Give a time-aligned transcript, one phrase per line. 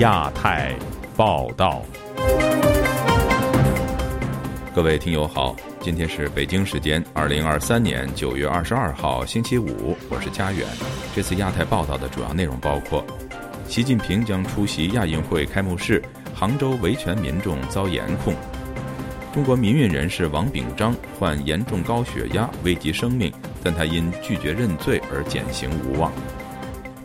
[0.00, 0.74] 亚太
[1.14, 1.82] 报道，
[4.74, 10.66] 各位听友好，今天是北京时间二零二三年九月二十二号星期五，我是佳远。
[11.14, 13.04] 这次亚太报道的主要内容包括：
[13.68, 16.02] 习近平将出席亚运会开幕式，
[16.34, 18.32] 杭州维权民众遭严控；
[19.34, 23.30] 中国民运人士王炳章患严重高血压，危及生命，
[23.62, 26.10] 但他因拒绝认罪而减刑无望。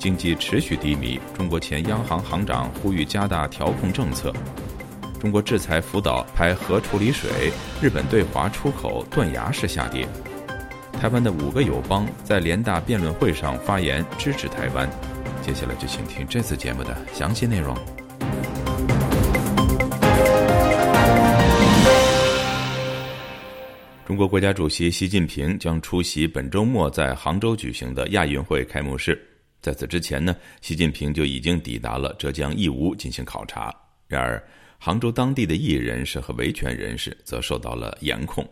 [0.06, 4.32] 经济持续低迷，中国前央行行长呼吁加大调控政策。
[5.20, 10.08] 中国制裁福岛排核处理水，日本对华出口断崖式下跌。
[11.02, 14.88] 台湾的五个友邦在联大辩论会上发言支持台湾。
[15.42, 17.76] 接下来就请听这次节目的详细内容。
[24.06, 29.20] 中国国家主席习近平将出席本周末在杭州举行的亚运会开幕式。
[29.66, 33.74] 在此之前呢，习近平就已经抵达了浙江义乌进行考察。
[34.08, 34.40] 然而，
[34.78, 38.48] 杭州当地的艺人士和维权人士则受到了严控。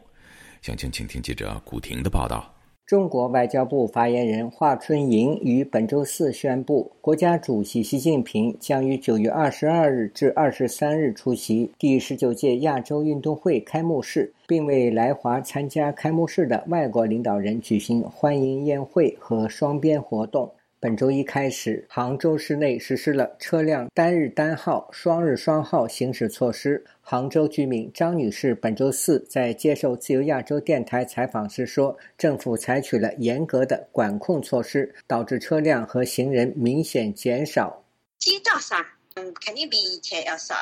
[0.63, 2.51] 详情，请听记者古婷的报道。
[2.87, 20.51] 中国外交部发言人华春莹于本周四宣布，国家主席习近平将于九月二十二日至二十三日出席第十九届亚洲运动会开幕式，并为来华参加开幕式的外国领导人举行欢迎宴会和双边活动。
[20.83, 26.83] 本周一开始，杭州市内实施了车辆单日单号、双日双号行驶措施。
[26.99, 37.85] 杭州居民张女士本周四在接受自由亚洲电台采访时说：“政府采取了严格的管控措施，导致车辆和行人明显减少。
[38.19, 40.53] 街道上，嗯，肯定比以前要少。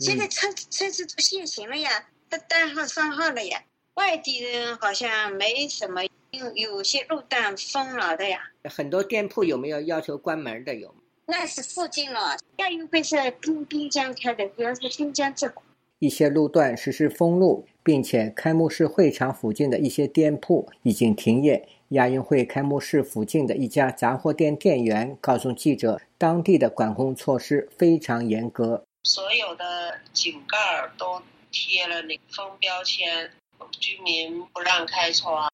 [0.00, 3.62] 现在车车子都限行了呀，都单号双号了呀。
[3.94, 6.02] 外地人好像没什么。”
[6.32, 10.74] 有有些路段封了的呀，很多店铺有没有要求关门的？
[10.74, 10.94] 有
[11.26, 15.62] 那是附近了，亚运会是滨滨江开的，主要是滨江这块。
[15.98, 21.68] 一些路段实施封路，并且开幕式会场附近的一些店铺已经停业。
[21.90, 30.56] 亚运会开幕式附近的一家杂货店店员告诉记者，当地的管控措施非常严格，所有的井盖
[30.96, 33.28] 都贴了那封标签，
[33.72, 35.49] 居民不让开窗。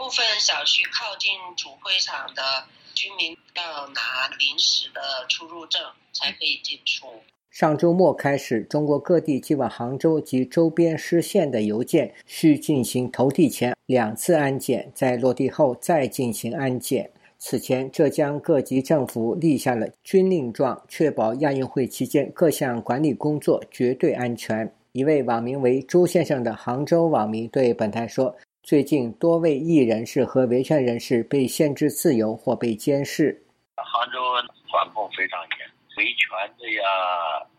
[0.00, 2.42] 部分小区靠近主会场的
[2.94, 5.78] 居民要拿临时的出入证
[6.14, 7.06] 才可以进出。
[7.50, 17.10] 上周末开始，中国各地寄往杭州及周边市县的邮件需进行投递前两次安检，在落地后再进行安检。
[17.38, 24.74] 此前，浙江各级政府立下了军令状，确保亚运会期间各项管理工作绝对安全。
[24.92, 28.34] 一位网名为“朱先生”的杭州网民对本台说。
[28.70, 33.42] 最近，多位艺人士和维权人士被限制自由或被监视。
[33.74, 34.20] 杭州
[34.70, 35.66] 管控非常严，
[35.96, 36.84] 维权的呀、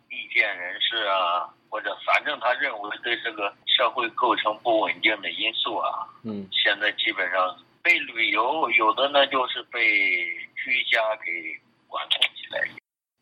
[0.07, 9.81] 意见人士啊，或者反正他认为对这个社会构成不稳定的因素啊，嗯，现在基本上被旅游，有的呢就是被
[10.55, 12.61] 居家给管控起来。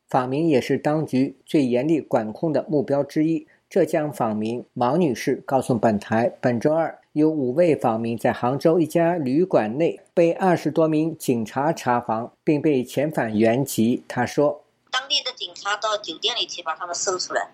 [0.09, 3.47] 访民也是当局最严厉管控的目标之一。
[3.67, 14.03] 浙江访民毛女士告诉本台，本周二有五位访民在杭州一家旅馆内被二十多名警察查房，并被遣返原籍。
[14.07, 17.49] 他说：“当地的警察到酒店里去把他们搜出来，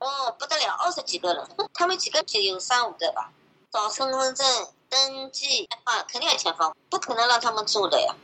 [0.00, 3.32] 哦，不得了，二十几个人，他们几个就有三五个吧，
[3.70, 4.44] 找身份证
[4.90, 8.16] 登记啊，肯定要遣返，不可能让他们住的呀。”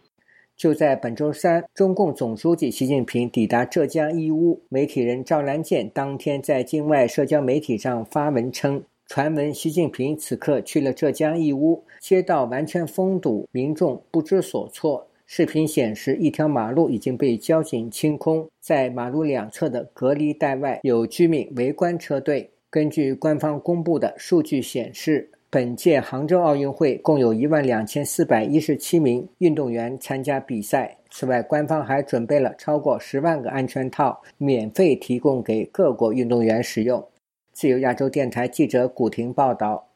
[0.56, 4.62] 就在本周三，中共总书记习近平抵达浙江义乌。
[4.68, 15.06] 媒体人赵兰健当天在境外社交媒体上发文称，传闻习近平此刻去了浙江义乌，街道完全封堵，民众不知所措。
[15.26, 22.48] 视频显示，一条马路已经被交警清空，在马路两侧的隔离带外有居民围观车队。
[22.70, 25.28] 根据官方公布的数据显示。
[25.50, 30.96] 本届杭州奥运会共有一万两千四百一十七名运动员参加比赛。
[31.10, 37.04] 此外，官方还准备了超过十万个安全套，免费提供给各国运动员使用。
[37.52, 39.88] 自由亚洲电台记者古婷报道。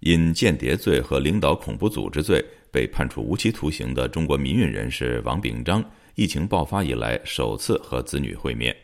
[0.00, 2.42] 因间谍罪和领导恐怖组织罪
[2.72, 5.84] 被判处无期徒刑的中国民运人士王炳章，
[6.14, 8.74] 疫情爆发以来首次和子女会面。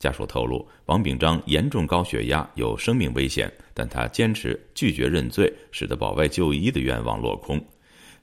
[0.00, 7.64] 家属透露，王炳章严重高血压，有生命危险，但他坚持拒绝认罪，使得保外就医的愿望落空。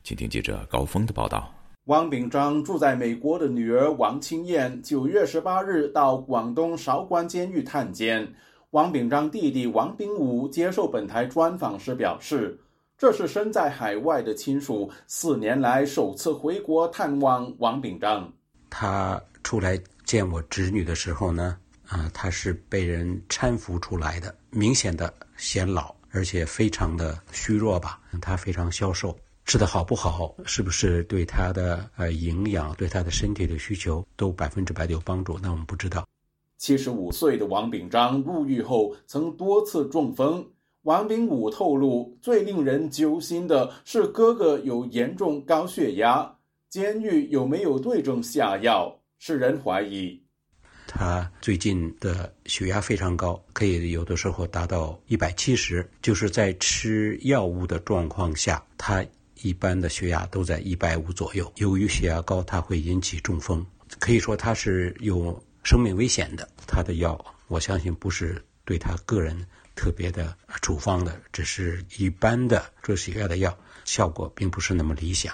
[0.03, 1.53] 请听记者高峰的报道。
[1.85, 8.27] 王炳章住在美国的女儿王清燕，九月十八日到广东韶关监狱探监。
[8.71, 12.57] 王炳章弟弟王炳武接受本台专访时表示，
[12.97, 18.31] 这是身在海外的亲属四年来首次回国探望王炳章。
[18.69, 21.57] 他出来见我侄女的时候呢？
[21.85, 29.13] 啊，他是被人搀扶出来的，明显的显老，而且非常的虚弱吧，他非常消瘦。
[29.43, 35.37] 吃的好不好，是不是对他的呃营养、对他的身体的需求都百分之百的有帮助？
[35.43, 36.07] 那我们不知道。
[36.61, 40.47] 七十五岁的王炳章入狱后曾多次中风。
[40.83, 46.31] 王炳武透露，最令人揪心的是哥哥有严重高血压，
[46.69, 50.21] 监狱有没有对症下药，使人怀疑。
[50.85, 59.03] 他最近的血压非常高，可以有的时候达到一百七十，就是在吃药物的状况下，他。
[59.43, 61.51] 一般的血压都在一百五左右。
[61.55, 63.65] 由于血压高，它会引起中风，
[63.97, 66.47] 可以说他是有生命危险的。
[66.67, 75.33] 他的药，我相信不是对他个人特别的处方的，只是一般的治血压的药，效果并不是那么理想。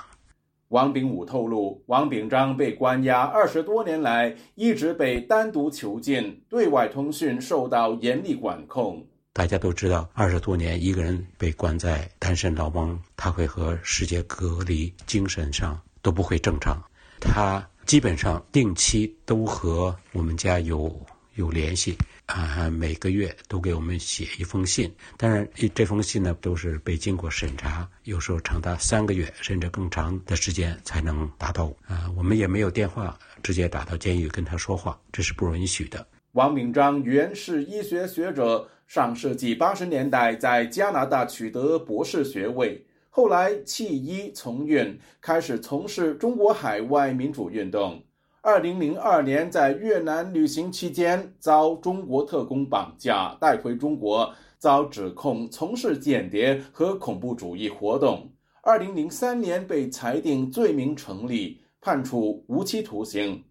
[0.69, 9.07] 王炳武透露，王炳章被关押二十多年来，一直被单独囚禁，对外通讯受到严厉管控。
[9.31, 16.83] 大家都知道，二十多年一个人被关在单身牢房，他会和世界隔离，精神上都不会正常。
[17.21, 20.93] 他基本上定期都和我们家有
[21.35, 24.93] 有联系，啊，每个月都给我们写一封信。
[25.15, 31.73] 当然，这封信呢都是被经过审查，有时候长达三个月甚至更长的时间才能达到。
[31.87, 36.05] 啊，我们也没有电话直接打到监狱跟他说话，这是不允许的。
[36.33, 38.67] 王明章原是医学学者。
[38.87, 42.81] 上世纪八十年代，在加拿大取得博士学位，
[43.17, 47.99] 后来弃医从运，开始从事中国海外民主运动。
[48.41, 58.29] 二零零二年在越南旅行期间，遭中国特工绑架带回中国，遭指控从事间谍和恐怖主义活动。
[58.61, 63.43] 二零零三年被裁定罪名成立，判处无期徒刑。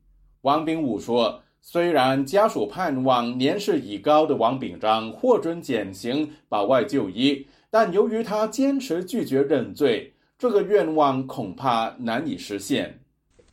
[0.43, 1.43] 王炳武说。
[1.69, 12.99] 虽然家属盼望年事已高的王炳章获准减刑保外就医，但由于他坚持拒绝认罪，这个愿望恐怕难以实现。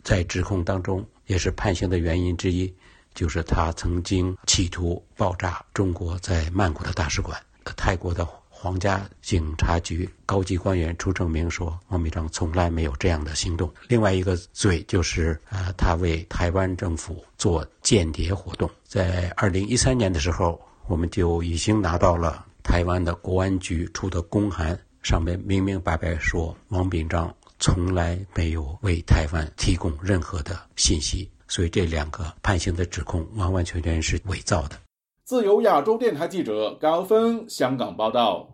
[0.04, 2.74] 在指控当中，也是判刑的原因之一，
[3.14, 7.40] 就是他曾经企图爆炸中国在曼谷的大使馆，
[7.76, 8.28] 泰国的。
[8.56, 13.70] 皇家警察局高级官员出证明说，王明章从来没有这样的行动。
[13.90, 18.72] 另外一个罪就是，呃，他为台湾政府做间谍活动。
[18.86, 31.30] 在二零一三年的时候，我们就已经拿到了台湾的国安局出的公函，上面明明白白说，王炳章从来没有为台湾提供任何的信息。
[31.48, 34.78] 所以这两个判刑的指控完完全全是伪造的。
[35.24, 38.50] 自由亚洲电台记者高峰香港报道。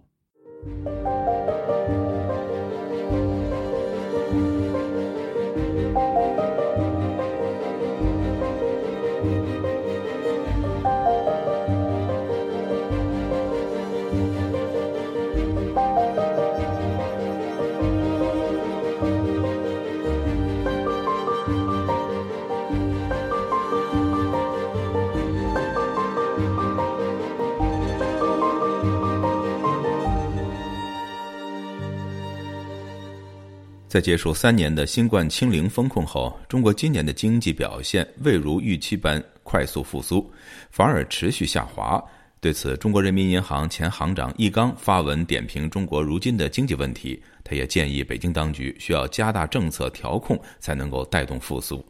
[33.90, 40.32] 在结束三年的新冠清零风控后，中国今年的经济表现未如预期般快速复苏，
[40.70, 42.00] 反而持续下滑。
[42.40, 51.84] 对此，中国人民银行前行长易纲发文点评中国如今的经济问题，他也建议北京当局需要加大政策调控，才能够带动复苏。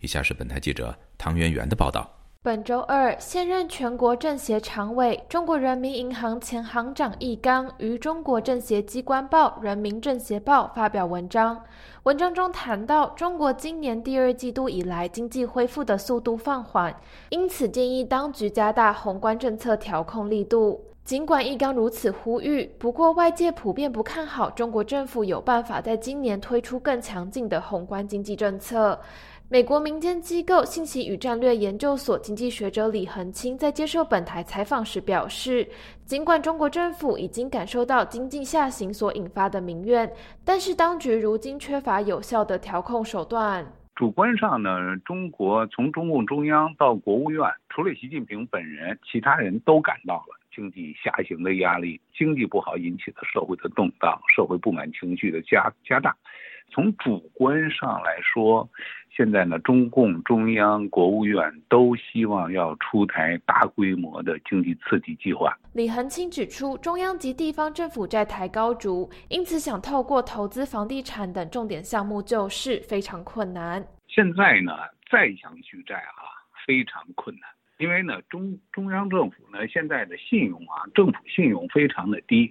[0.00, 2.13] 以下是本台记者唐媛媛的报道。
[2.44, 11.58] 本周二，现任全国政协常委、中国人民银行前行长易纲于中国政协机关报《人民政协报》发表文章。
[12.02, 16.94] 文章中谈到，中国今年第二季度以来经济恢复的速度放缓，
[17.30, 20.84] 因此建议当局加大宏观政策调控力度。
[21.02, 28.98] 尽管易纲如此呼吁，不过外界普遍不看好中国政府有办法在今年推出更强劲的宏观经济政策。
[29.54, 35.64] 美国民间机构信息与战略研究所经济学者李恒清在接受本台采访时表示，
[36.04, 40.12] 尽管中国政府已经感受到经济下行所引发的民怨，
[40.44, 43.64] 但是当局如今缺乏有效的调控手段。
[43.94, 56.12] 主观上呢，中国从中共中央到国务院，除了习近平本人，其他人都感到了经济下行的压力，经济不好引起的社会的动荡，社会不满情绪的加加大。
[56.70, 58.68] 从主观上来说，
[59.16, 65.56] 现在呢，中共中央、国务院都希望要出台大规模的经济刺激计划。
[65.72, 73.86] 李恒清指出，中央及地方政府债台高筑，因此想透过投资房地产等重点项目救市非常困难。
[74.08, 74.72] 现在呢，
[75.08, 77.48] 再想举债啊，非常困难。
[77.78, 82.50] 因为呢，中中央政府呢现在的信用啊，政府信用非常的低，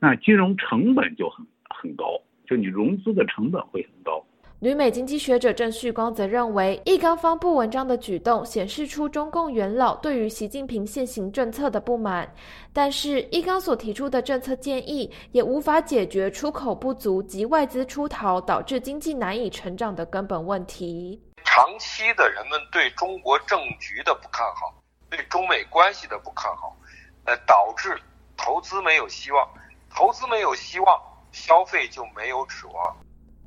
[0.00, 2.04] 那金融成本就很很高，
[2.46, 4.22] 就你融资的成本会很高。
[4.60, 12.26] 旅美经济学者郑旭光则认为，易纲发布文章的举动显示出中共元老对于习近平现行政策的不满，
[12.72, 21.20] 但是易纲所提出的政策建议也无法解决出口不足及外资出逃导致经济难以成长的根本问题。
[21.44, 24.74] 长期的人们对中国政局的不看好，
[25.10, 26.74] 对中美关系的不看好，
[27.26, 27.94] 呃，导致
[28.38, 29.46] 投资没有希望，
[29.94, 31.00] 投资没有希望，
[31.36, 32.96] 消费就没有指望。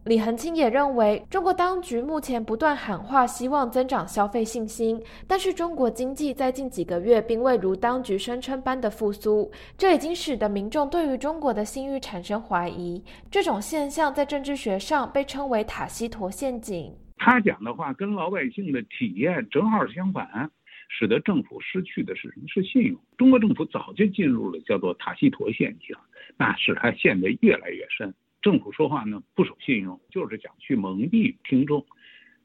[0.05, 13.03] 李恒清也认为，中国当局目前不断喊话，希望增长消费信心，但是中国经济在近几个月并未如当局声称般的复苏，这已经使得民众对于中国的信誉产生怀疑。
[13.29, 16.95] 这种现象在政治学上被称为塔西佗陷阱。
[17.17, 20.49] 他讲的话跟老百姓的体验正好相反，
[20.89, 22.47] 使得政府失去的是什么？
[22.47, 22.99] 是信用。
[23.17, 25.95] 中国政府早就进入了叫做塔西佗陷阱，
[26.35, 28.13] 那使他陷得越来越深。
[28.41, 31.85] 政府说话呢不守信用，就是想去蒙蔽听众。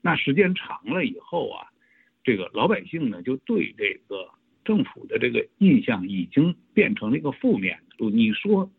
[0.03, 1.67] 那时间长了以后啊，
[2.23, 4.29] 这个老百姓呢就对这个
[4.65, 7.81] 政府的这个印象已经变成了一个负面。
[8.13, 8.71] 你说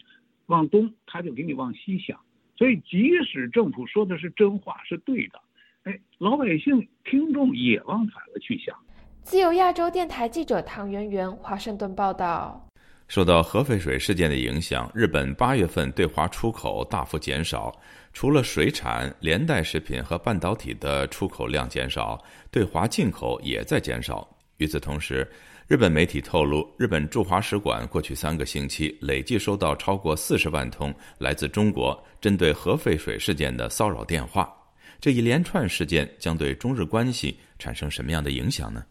[0.46, 2.20] 往东，他就给你往西想。
[2.56, 5.42] 所以即使政府说的是真话，是对的，
[5.84, 8.78] 哎，老百姓听众也往反了去想。
[9.26, 12.64] 自由亚洲电台记者唐媛媛华盛顿报道。
[13.08, 17.76] 受到核废水事件的影响，日本八月份对华出口大幅减少，
[18.14, 24.28] 除了水产、连带食品和半导体的出口量减少，对华进口也在减少。
[24.58, 25.28] 与此同时，
[25.68, 34.56] 日本媒体透露，日本驻华使馆过去三个星期累计收到超过四十万通来自中国针对核废水事件的骚扰电话。
[35.02, 38.84] 这一连串事件将对中日关系产生什么样的影响呢？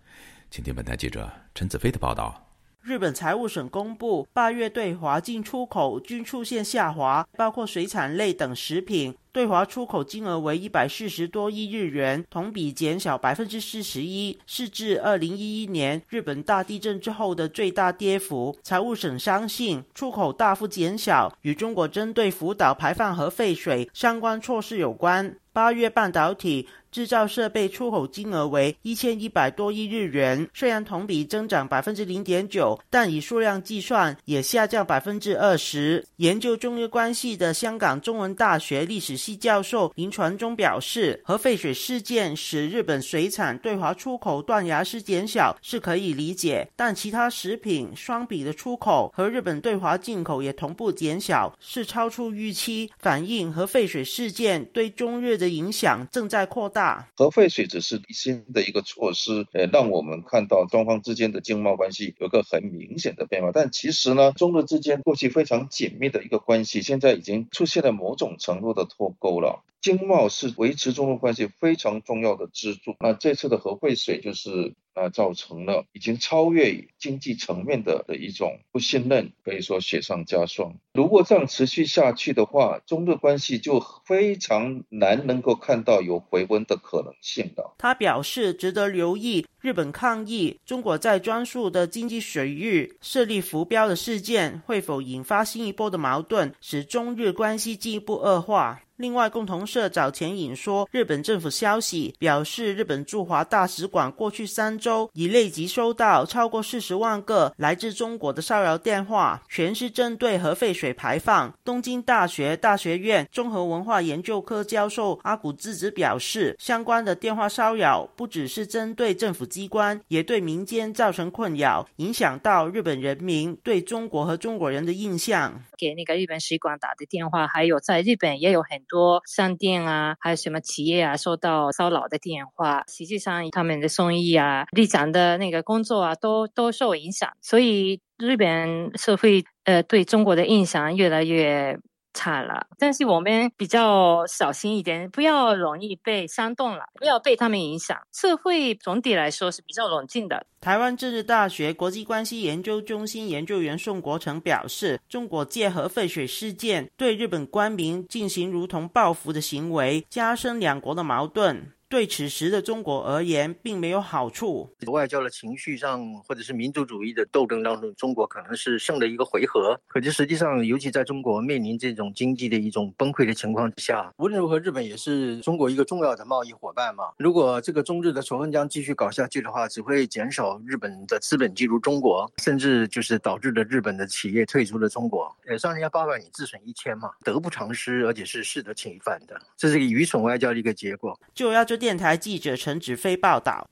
[0.55, 2.41] 请听本台记者陈子飞的报道。
[2.81, 9.17] 日本财务省公布，八月对华进出口均出现下滑，包括水产类等食品。
[9.33, 18.57] 对华出口金额为一百四十多亿日元，同比减小百分之四十一，是自二零一一年日本大地震之后的最大跌幅。
[18.63, 25.35] 财务省相信，出口大幅减小与中国针对福岛排放核废水相关措施有关。
[25.53, 36.07] 八月半导体制造设备出口金额为一千一百多亿日元，虽然同比增长百分之零点九，但以数量计算也下降百分之二十。
[36.19, 39.17] 研究中日关系的香港中文大学历史。
[39.17, 56.84] 系教授林传忠表示，核废水事件使日本水产对华出口断崖式减小是可以理解，但其他食品双比的出口和日本对华进口也同步减小，是超出预期，反映核废水事件对中日的影响正在扩大。
[57.17, 69.15] 核废水只是新的一个措施，呃，让我们看到双方之间的经贸关系有个很明显的变化，但其实呢，中日之间过去非常紧密的一个关系，现在已经出现了某种程度的脱。
[69.19, 72.97] 钩了，经贸是维持中日关系非常重要的支柱。
[73.01, 74.75] 那这次的核废水就是。
[74.95, 80.77] 啊，造成了已经超越经济层面的的一种不信任，可以说雪上加霜。
[80.95, 87.75] 如果这样持续下去的话，中日关系就非常难能够看到有回温的可能性了。
[87.79, 98.81] 他表示，值得留意日本抗议中国在专属的经济水域设立浮标的事件会否引发新一波的矛盾，使中日关系进一步恶化。
[98.97, 111.53] 另外，共同社早前引说日本政府消息，表示日本驻华大使馆过去三周已累计收到超过四十万个来自中国的骚扰电话，全是针对核废水水排放。
[111.65, 125.63] 东京大学大学院综合文化研究科教授阿古智子表示，相关的电话骚扰不只是针对政府机关，也对民间造成困扰，影响到日本人民对中国和中国人的印象。
[125.77, 128.85] 给那个日本使馆打的电话，还有在日本也有很。
[128.87, 137.33] 多商店啊，还有什么企业啊，收到骚扰的电话，实际上他们的生意啊、立场的那个工作啊，都都受影响。
[137.41, 141.79] 所以日本社会呃对中国的印象越来越。
[142.17, 148.01] 差了，但是我们比较小心一点，不要容易被煽动了，不要被他们影响。
[148.13, 150.47] 社会总体来说是比较冷静的。
[150.61, 161.73] 台湾政治大学国际关系研究中心研究员宋国成表示，中国借核废水事件对日本官民进行如同报复的行为，加深两国的矛盾。
[161.95, 164.69] 对此时的中国而言并没有好处。
[164.89, 169.81] 外交的情绪上，或者是民族主义的斗争当中，中国可能是胜了一个回合。
[169.87, 177.05] 可是实际上，尤其在中国面临这种经济的一种崩溃的情况之下，无论如何，日本也是中国一个重要的贸易伙伴嘛。
[177.17, 185.33] 如果这个中日的仇恨将继续搞下去的话，只会减少日本的资本进入中国，甚至就是导致了日本的企业退出了中国。
[185.47, 191.17] 呃，伤人家八百，你自损一千嘛，得不偿失，而且是适得其反的，这是一个愚蠢外交的一个结果。
[191.33, 193.69] 就亚洲电台记者陈子飞报道。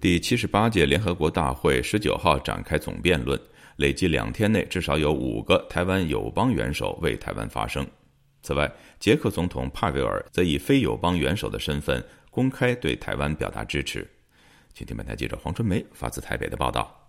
[0.00, 3.40] 第七十八届联合国大会十九号展开总辩论，
[3.76, 7.86] 累计两天内至少有五个台湾友邦元首为台湾发声。
[8.42, 14.04] 此外，捷克总统帕维尔则以非友邦元首的身份公开对台湾表达支持。
[14.72, 17.03] 请听本台记者黄春梅发自台北的报道。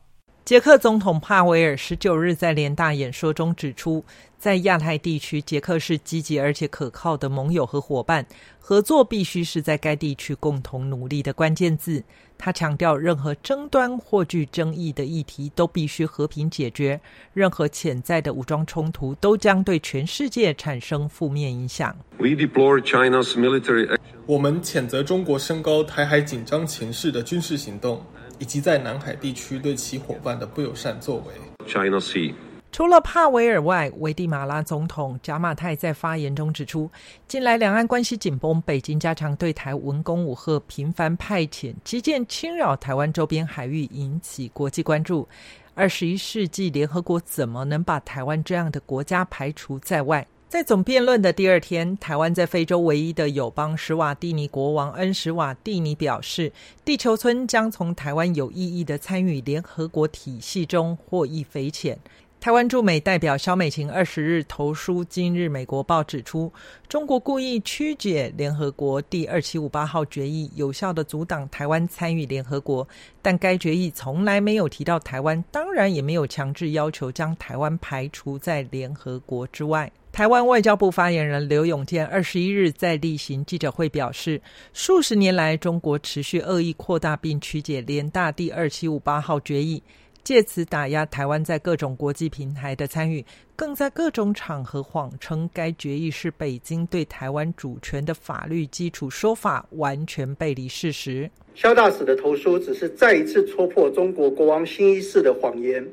[0.46, 4.06] 捷克总统帕维尔十九日在联大演说中指出，
[4.38, 8.24] 在亚太地区，捷克是积极而且可靠的盟友和伙伴，
[8.60, 12.04] 合作必须是在该地区共同努力的关键字。
[12.38, 17.02] 他强调，任何争端或具争议的议题都必须和平解决，
[17.34, 21.96] 任何潜在的武装冲突都将对全世界产生负面影响。
[22.20, 23.98] We deplore China's military
[24.28, 28.04] 我们谴责中国升高台海紧张情势的军事行动。
[28.40, 31.34] 以及在南海地区对其伙伴的不友善作为。
[31.68, 32.34] China Sea。
[32.72, 36.92] 除了帕维尔外，危地马拉总统贾马泰在发言中指出，
[37.26, 45.26] 近来两岸关系紧绷，北京加强对台文攻武赫，频繁派遣基建侵扰台湾周边海域，引起国际关注。
[45.74, 50.28] 二十一世纪联合国怎么能把台湾这样的国家排除在外？
[50.56, 56.50] 在总辩论的第二天，台湾在非洲唯一的友邦史瓦蒂尼国王恩史瓦蒂尼表示，
[56.86, 62.00] 地球村将从台湾有意义的参与联合国体系中获益匪浅。
[62.40, 66.50] 台湾驻美代表肖美琴二十日投书《今日美国报》，指出
[66.88, 72.88] 中国故意曲解联合国第二七五八号决议，有效的阻挡台湾参与联合国。
[73.22, 79.92] 但该决议从来没有提到台湾，当然也没有强制要求将台湾排除在联合国之外。
[80.16, 89.84] 台湾外交部发言人刘永健二十一日在例行记者会表示，数十年来，中国持续恶意扩大并曲解联大第二七五八号决议。
[90.24, 93.24] 借此打压台湾在各种国际平台的参与，
[93.58, 101.30] 更在各种场合谎称该决议是北京对台湾主权的法律基础，说法完全背离事实。
[101.56, 105.86] 肖大使的投书只是再一次戳破中国国王新一世的谎言。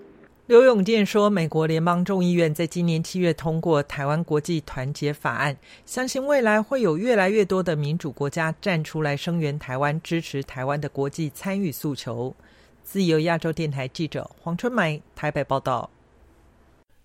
[0.46, 5.54] 刘永健说，美国联邦众议院在今年七月通过《台湾国际团结法案》，
[5.86, 12.34] 相信未来会有越来越多的民主国家站出来声援台湾，支持台湾的国际参与诉求。
[12.82, 15.88] 自由亚洲电台记者黄春梅台北报道：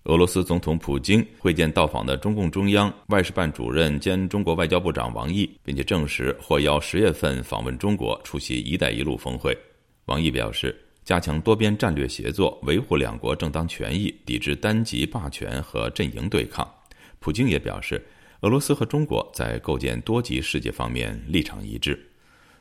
[0.02, 9.56] 俄罗斯总统普京会见到访的中共中央外事办主任兼中国外交部长王毅，并且证实获邀十月份访问中国出席“一带一路”峰会。
[10.06, 10.76] 王毅表示，
[11.08, 16.70] 加强多边战略协作，维护两国正当权益，抵制单极霸权和阵营对抗。
[17.18, 18.06] 普京也表示，
[18.42, 21.98] 俄罗斯和中国在构建多极世界方面立场一致。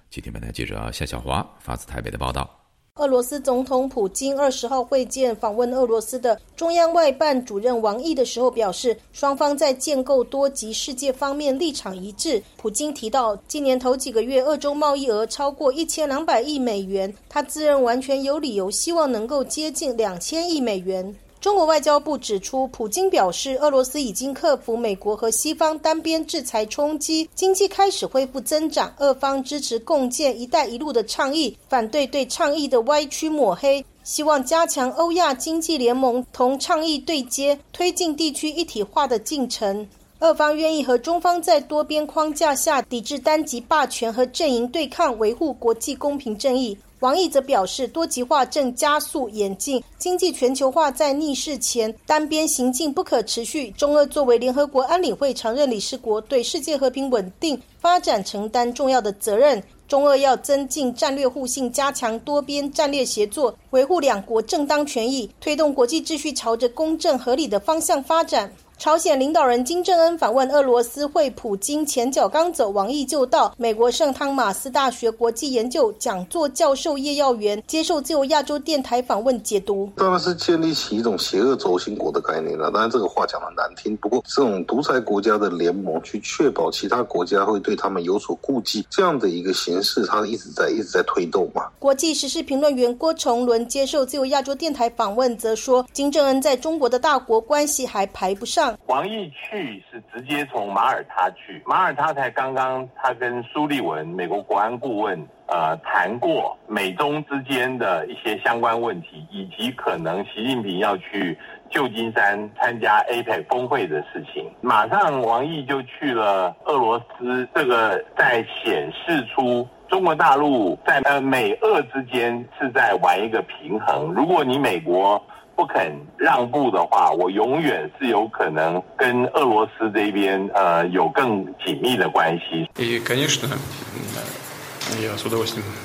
[0.09, 2.66] 今天，本台记者夏小华发自台北的报道。
[2.97, 12.41] 俄罗斯总统普京二十号会见访问俄罗斯的中央外办主任王毅的时候表示，双方在建构多极世界方面立场一致。
[12.57, 21.15] 普京提到，今年头几个月，俄中贸易额超过一千两百亿美元，他自认完全有理由希望能够接近两千亿美元。
[21.39, 28.91] 中国外交部指出，普京表示，俄罗斯已经克服美国和西方单边制裁冲击，经济开始恢复增长。
[28.97, 39.87] 俄方支持共建“一带一路”的倡议，反对对倡议的歪曲抹黑，希望加强欧亚经济联盟同倡议对接，推进地区一体化的进程。
[40.19, 46.75] 俄方愿意和中方在多边框架下抵制单极霸权和阵营对抗，维护国际公平正义。
[46.99, 53.69] 王毅则表示，多极化正加速演进，经济全球化在逆势前，单边行径不可持续。
[53.71, 59.61] 中俄作为联合国安理会常任理事国，对世界和平稳定发展承担重要的责任。
[59.87, 68.51] 中俄要增进战略互信，加强多边战略协作，维护两国正当权益，推动国际秩序朝着公正合理的方向发展。
[68.79, 73.51] 朝鲜领导人金正恩访问俄罗斯会普京前脚刚走，王毅就到。
[73.57, 79.91] 美国圣汤马斯大学国际研究讲座教授叶耀元接受自由亚洲电台访问解读。
[79.95, 82.69] 当然是建立起一种邪恶轴心国的概念了。
[82.69, 91.67] 当然这个话讲的难听，不过这种独裁国家的联盟去确保其他国家会对他们有所顾忌，这样的一个形式，它一直在一直在推动嘛。
[91.79, 98.66] 国际时事评论员郭崇伦接受自由亚洲电台访问则说，金正恩在中国的大国关系还排不上。
[98.87, 111.37] 王毅去是直接从马耳他去，马耳他才刚刚他跟苏利文美国国安顾问呃谈过美中之间的一些相关问题，以及可能习近平要去
[111.69, 114.49] 旧金山参加 APEC 峰会的事情。
[114.61, 124.13] 马上王毅就去了俄罗斯，这个在显示出中国大陆在呃美俄之间是在玩一个平衡。
[124.13, 125.21] 如果你美国。
[125.57, 132.69] 不肯让步的话，我永远是有可能跟俄罗斯这边呃有更紧密的关系。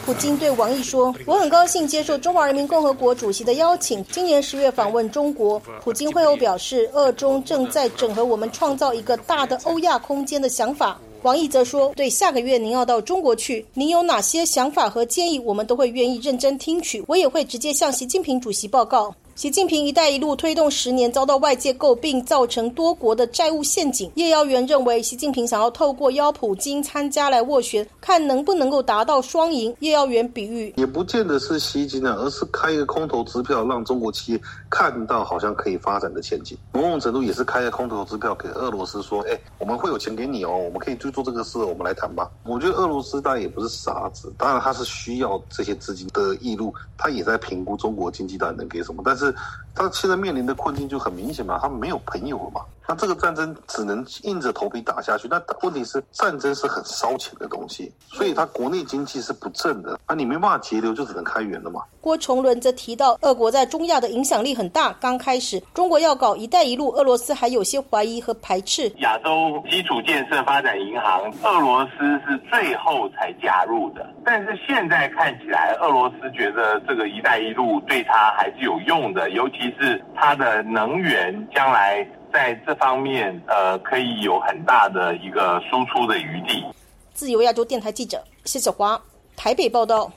[0.07, 11.01] 普京对王毅说：“我很高兴接受中华人民共和国主席的邀请，今年十月访问中国。”普京会后表示，俄中正在整合我们创造一个大的欧亚空间的想法。
[11.23, 24.11] 王毅则说：“对下个月您要到中国去，您有哪些想法和建议，我们都会愿意认真听取，我也会直接向习近平主席报告。”习近平“一带一路”推动十年，遭到外界诟病，造成多国的债务陷阱。
[24.17, 29.75] 叶耀元认为，习近平想要透过邀普京参加来斡旋，看能不能够达到双赢。
[29.81, 34.41] 叶耀元比喻，也不见得是袭击呢，而是开一个空头支票，让中国企业
[34.73, 36.57] 看到好像可以发展的前景。
[36.73, 49.35] 某种程度也是开个空头支票给俄罗斯说：“哎，我们会有钱给你哦，我们可以去做这个事，我们来谈吧。”我觉得俄罗斯当然也不是傻子，当然他是需要这些资金的易路，他也在评估中国经济到底能给什么，但是。
[49.75, 52.61] 他现在面临的困境就很明显嘛，他没有朋友了嘛。
[52.87, 55.27] 那这个战争只能硬着头皮打下去。
[55.27, 59.99] 那问题是战争是很烧钱的东西，所以它国内经济是不振的。
[60.07, 61.81] 那你没办法节流，就只能开源了嘛。
[62.03, 64.93] 郭崇伦则提到，俄国在中亚的影响力很大。
[65.01, 68.89] 刚开始中国要搞“一带一路”，俄罗斯还有些怀疑和排斥。
[68.99, 74.09] 亚洲基础建设发展银行，俄罗斯是最后才加入的。
[74.25, 82.07] 但是现在看起来，俄罗斯觉得这个“一带一路”对他还是有用的，尤其是它的能源将来。
[82.33, 86.65] 在这方面，呃，可以有很大的一个输出的余地。
[87.13, 88.99] 自由亚洲电台记者谢子华，
[89.37, 90.11] 台北报道。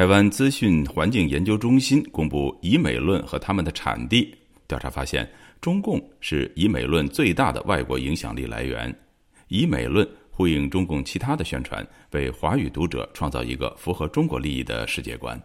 [0.00, 4.34] 台湾资讯环境研究中心公布以美论和他们的产地
[4.66, 8.90] 调查发现，中共是以美论最大的外国影响力来源。
[9.48, 15.38] 以美论呼应中共其他的宣传，为华语读者创造一个符合中国利益的世界观。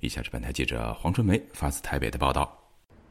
[0.00, 2.54] 以下是本台记者黄春梅发自台北的报道。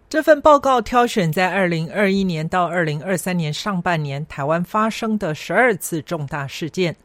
[0.08, 6.96] 这份报告挑选在二零二一年到二零二三年上半年台湾发生的十二次重大事件。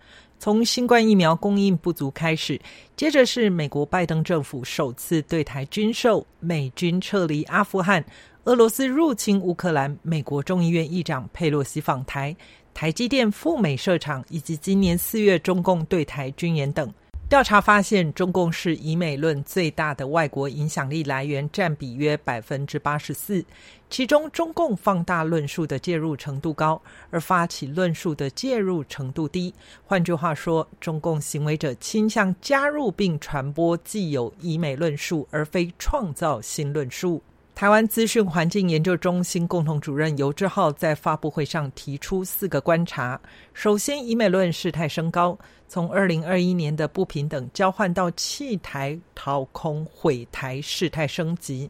[0.41, 2.59] 从新冠疫苗供应不足开始，
[2.97, 8.03] 接着是美国拜登政府首次对台军售，美军撤离阿富汗，
[8.45, 12.35] 俄罗斯入侵乌克兰，美国众议院议长佩洛西访台，
[12.73, 16.91] 台积电赴美设厂，以及今年四月中共对台军演等。
[17.31, 23.45] 调查发现，中共是以美论最大的外国影响力来源，占比约百分之八十四。
[23.89, 29.55] 其中，中共放大论述的介入程度高，而发起论述的介入程度低。
[29.87, 37.23] 换句话说，中共行为者倾向加入并传播既有以美论述，而非创造新论述。
[37.55, 43.21] 台湾资讯环境研究中心共同主任尤志浩在发布会上提出四个观察：
[43.53, 51.69] 首先，以美论事态升高，从二零二一年的不平等交换到弃台、掏空、毁台事态升级；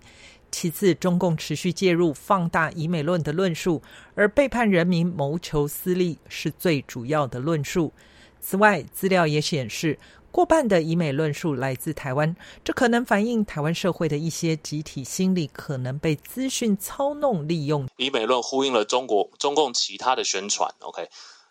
[0.52, 3.82] 其次，中共持续介入放大以美论的论述，
[4.14, 7.92] 而背叛人民、谋求私利是最主要的论述。
[8.40, 9.98] 此外，资料也显示。
[10.32, 17.88] 过半的以美论述来自台湾，这可能反映台湾社会的一些集体心理可能被资讯操弄利用。
[17.96, 20.72] 以美论呼应了中国中共其他的宣传。
[20.80, 21.08] OK，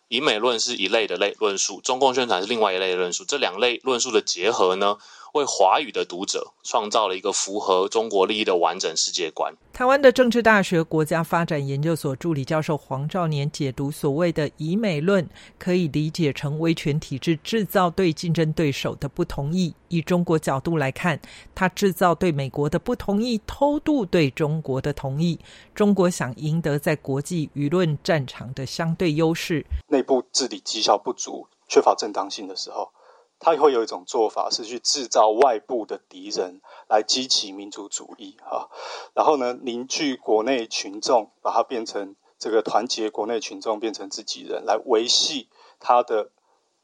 [0.07, 3.25] 以美论是一类的类论述，中共宣传是另外一类的论述。
[3.25, 4.97] 这两类论述的结合呢，
[5.33, 9.53] 为华语的读者创造了一个符合中国利益的完整世界观。
[9.71, 19.73] 台湾的政治大学国家发展研究所助理教授黄兆年解读所谓的“以美论”，可以理解成威权体制制造对竞争对手的不同意。
[19.87, 21.19] 以中国角度来看，
[21.55, 25.39] 它制造对美国的不同意，偷渡对中国的同意。
[25.73, 32.91] 中国想赢得在国际舆论战场的相对优势，内部治理绩效不足、缺乏正当性的时候。
[33.39, 38.69] 他会有一种做法，是去制造外部的敌人来激起民族主义，哈，
[39.13, 45.47] 然后呢凝聚国内群众，把它变成这个团结国内群众，变成自己人，来维系
[45.79, 46.29] 他的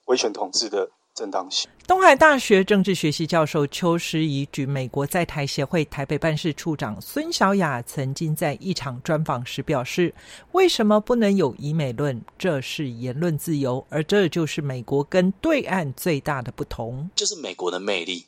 [0.05, 0.91] 威权统治的。
[1.15, 1.69] 正当性。
[1.87, 10.13] 东海大学政治学系教授邱诗怡举美国在台协会台北办事处长孙小雅曾经在一场专访时表示
[10.53, 12.21] ：“为什么不能有以美论？
[12.37, 18.25] 这是言论自由，而这就是美国跟对岸最大的不同，就是美国的魅力，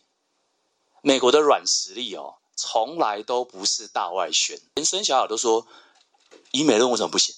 [1.02, 4.56] 美国的软实力哦，从来都不是大外宣。
[4.76, 5.66] 连孙小雅都说，
[6.52, 7.34] 以美论为什么不行？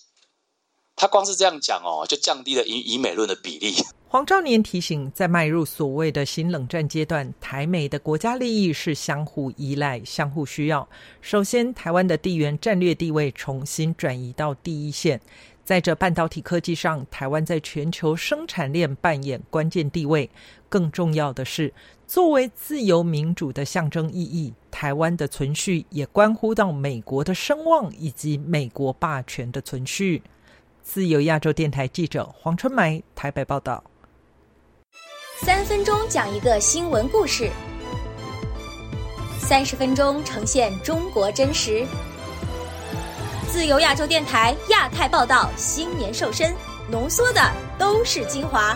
[0.99, 3.73] 他光是这样讲哦，就降低了以以美论的比例。
[4.11, 10.89] ”黄兆年提醒，在迈入所谓的新冷战阶段，台美的国家利益是相互依赖、相互需要。
[11.21, 15.21] 首先，台湾的地缘战略地位重新转移到第一线，
[15.63, 20.29] 在这半导体科技上，台湾在全球生产链扮演关键地位。
[20.67, 21.71] 更重要的是，
[22.07, 30.23] 作为自由民主的象征意义，台湾的存续也关乎到美国的声望以及美国霸权的存续。
[30.91, 33.83] 自由亚洲电台记者黄春梅台北报道。
[35.39, 37.51] 三分钟讲一个新闻故事，
[39.39, 41.85] 三十分钟呈现中国真实。
[43.51, 46.55] 自由亚洲电台亚太报道，新年瘦身，
[46.89, 48.75] 浓缩的都是精华。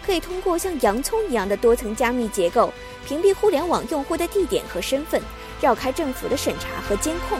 [0.11, 2.69] 可以通过像洋葱一样的多层加密结构，
[3.07, 5.21] 屏蔽互联网用户的地点和身份。
[5.61, 7.39] 绕开政府的审查和监控。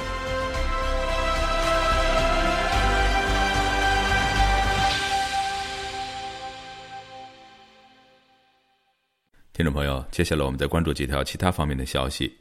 [9.51, 12.33] 听众朋友，接下来我们再关注几条其他方面的消息。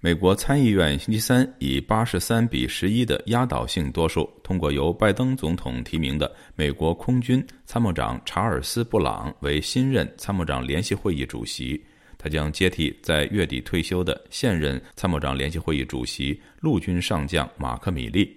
[0.00, 11.84] 美国参议院星期三以八十三比十一的压倒性多数通过由拜登总统提名的美国空军参谋长查尔斯·布朗为新任参谋长联席会议主席。
[12.16, 18.32] 他将接替在月底退休的现任参谋长联席会议主席陆军上将马克·米利。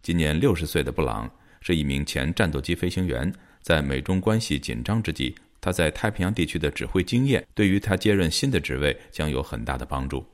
[0.00, 1.30] 今年六十岁的布朗
[1.60, 3.30] 是一名前战斗机飞行员，
[3.60, 10.24] 在美中关系紧张之际，他在太平洋地区的指挥经验对于他接任新的职位将有很大的帮助。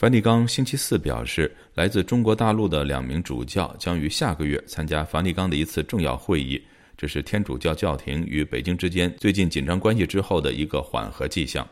[0.00, 6.58] 梵蒂冈星期四表示，来自中国大陆的两名主教将于下个月参加梵蒂冈的一次重要会议。
[6.96, 11.68] 这是天主教教廷与北京之间最近紧张关系之后的一个缓和迹象。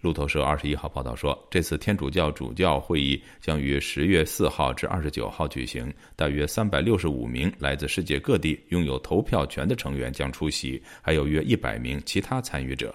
[0.00, 12.94] 路透社二十一号报道说，这次天主教主教会议将于十月四号至二十九号举行，大约三百六十五名来自世界各地拥有投票权的成员将出席，还有约一百名其他参与者。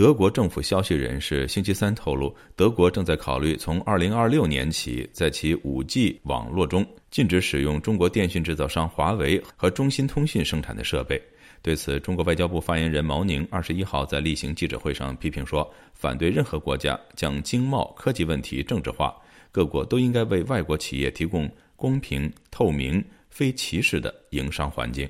[0.00, 11.22] 德国政府消息人士星期三透露，德国正在考虑从二零二六年起，在其五 G 网络中禁止使用中国电信制造商华为和中兴通讯生产的设备。
[11.60, 19.14] 对此，中国外交部发言人毛宁二十一号在例行记者会上批评说，反对任何国家将经贸科技问题政治化，
[19.52, 25.06] 各国都应该为外国企业提供公平、透明、非歧视的营商环境。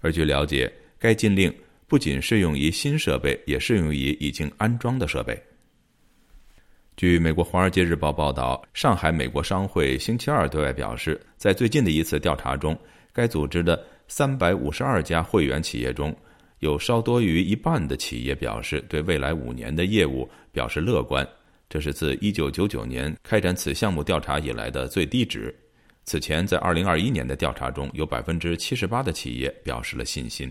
[0.00, 1.54] 而据了解，该禁令。
[1.92, 5.38] 不仅适用于新设备，也适用于已经安装的设备。
[6.96, 12.74] 据美国《华尔街日报》报道，上海美国商会星期二对外表示，在最近的一次调查中，
[13.12, 16.16] 该组织的三百五十二家会员企业中，
[16.60, 21.28] 有稍多于一半的企业表示对未来五年的业务表示乐观，
[21.68, 25.54] 这是自一九九九年开展此项目调查以来的最低值。
[26.04, 30.50] 此前，在二零二一年的调查中，有百分之七十八的企业表示了信心。